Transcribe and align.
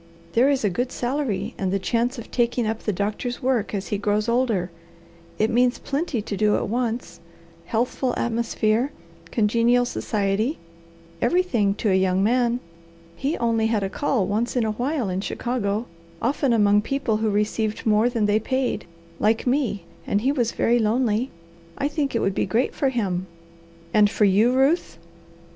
There 0.33 0.49
is 0.49 0.63
a 0.65 0.69
good 0.71 0.91
salary 0.91 1.53
and 1.59 1.71
the 1.71 1.77
chance 1.77 2.17
of 2.17 2.31
taking 2.31 2.65
up 2.65 2.79
the 2.79 2.91
doctor's 2.91 3.43
work 3.43 3.71
as 3.75 3.89
he 3.89 3.99
grows 3.99 4.27
older. 4.27 4.71
It 5.37 5.51
means 5.51 5.77
plenty 5.77 6.23
to 6.23 6.35
do 6.35 6.55
at 6.55 6.67
once, 6.67 7.19
healthful 7.65 8.15
atmosphere, 8.17 8.91
congenial 9.29 9.85
society 9.85 10.57
everything 11.21 11.75
to 11.75 11.91
a 11.91 11.93
young 11.93 12.23
man. 12.23 12.61
He 13.15 13.37
only 13.37 13.67
had 13.67 13.83
a 13.83 13.89
call 13.91 14.25
once 14.25 14.55
in 14.55 14.65
a 14.65 14.71
while 14.71 15.07
in 15.07 15.21
Chicago, 15.21 15.85
often 16.19 16.51
among 16.51 16.81
people 16.81 17.17
who 17.17 17.29
received 17.29 17.85
more 17.85 18.09
than 18.09 18.25
they 18.25 18.39
paid, 18.39 18.85
like 19.19 19.45
me, 19.45 19.83
and 20.07 20.21
he 20.21 20.31
was 20.31 20.51
very 20.51 20.79
lonely. 20.79 21.29
I 21.77 21.87
think 21.87 22.15
it 22.15 22.21
would 22.21 22.33
be 22.33 22.47
great 22.47 22.73
for 22.73 22.89
him." 22.89 23.27
"And 23.93 24.09
for 24.09 24.25
you, 24.25 24.51
Ruth?" 24.51 24.97